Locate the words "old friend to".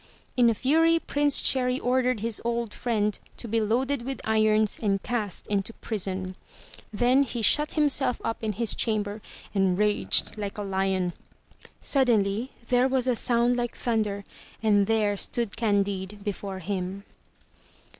2.43-3.47